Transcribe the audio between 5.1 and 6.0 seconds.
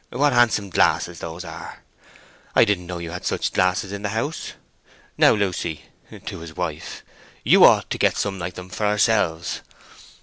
Now, Lucy"